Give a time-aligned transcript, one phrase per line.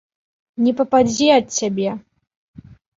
[0.69, 1.89] Не пападзе ад цябе!